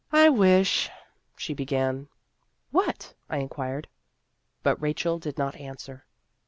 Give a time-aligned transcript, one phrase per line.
[0.25, 0.89] "I wish"
[1.37, 2.07] she began."
[2.71, 3.87] What?" I inquired.
[4.63, 6.07] But Rachel did not answer.